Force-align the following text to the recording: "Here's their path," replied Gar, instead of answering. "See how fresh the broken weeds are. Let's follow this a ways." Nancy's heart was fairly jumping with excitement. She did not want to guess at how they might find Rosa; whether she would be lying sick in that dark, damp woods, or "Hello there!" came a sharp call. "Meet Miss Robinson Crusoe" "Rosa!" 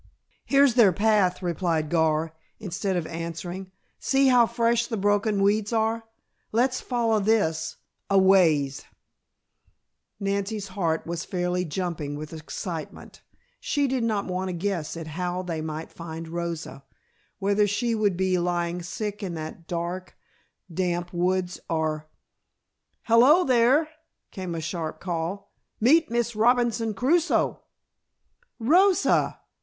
"Here's 0.45 0.73
their 0.73 0.91
path," 0.91 1.43
replied 1.43 1.91
Gar, 1.91 2.33
instead 2.59 2.95
of 2.95 3.05
answering. 3.05 3.71
"See 3.99 4.29
how 4.29 4.47
fresh 4.47 4.87
the 4.87 4.97
broken 4.97 5.43
weeds 5.43 5.71
are. 5.71 6.05
Let's 6.51 6.81
follow 6.81 7.19
this 7.19 7.77
a 8.09 8.17
ways." 8.17 8.83
Nancy's 10.19 10.69
heart 10.69 11.05
was 11.05 11.23
fairly 11.23 11.65
jumping 11.65 12.15
with 12.15 12.33
excitement. 12.33 13.21
She 13.59 13.87
did 13.87 14.03
not 14.03 14.25
want 14.25 14.49
to 14.49 14.53
guess 14.53 14.97
at 14.97 15.05
how 15.05 15.43
they 15.43 15.61
might 15.61 15.91
find 15.91 16.27
Rosa; 16.27 16.83
whether 17.37 17.67
she 17.67 17.93
would 17.93 18.17
be 18.17 18.39
lying 18.39 18.81
sick 18.81 19.21
in 19.21 19.35
that 19.35 19.67
dark, 19.67 20.17
damp 20.73 21.13
woods, 21.13 21.59
or 21.69 22.09
"Hello 23.03 23.43
there!" 23.43 23.87
came 24.31 24.55
a 24.55 24.61
sharp 24.61 24.99
call. 24.99 25.53
"Meet 25.79 26.09
Miss 26.09 26.35
Robinson 26.35 26.95
Crusoe" 26.95 27.61
"Rosa!" 28.57 29.39